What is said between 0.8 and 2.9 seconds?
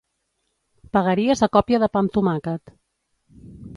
Pagaries a còpia de pa amb tomàquet.